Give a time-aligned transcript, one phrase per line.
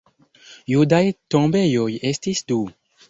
[0.75, 1.03] Judaj
[1.35, 2.59] tombejoj estis du.